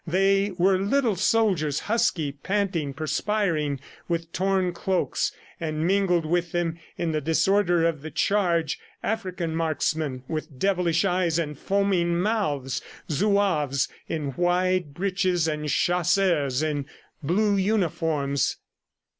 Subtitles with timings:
[0.07, 7.11] They were little soldiers, husky, panting, perspiring, with torn cloaks; and mingled with them, in
[7.11, 14.33] the disorder of the charge, African marksmen with devilish eyes and foaming mouths, Zouaves in
[14.35, 16.87] wide breeches and chasseurs in
[17.21, 18.57] blue uniforms.